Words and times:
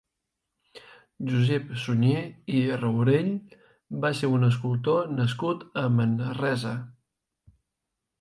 Josep 1.31 1.67
Sunyer 1.81 2.23
i 2.59 2.61
Raurell 2.83 3.29
va 4.05 4.11
ser 4.21 4.29
un 4.37 4.47
escultor 4.47 5.13
nascut 5.19 5.63
a 5.83 5.85
Manresa. 5.99 6.73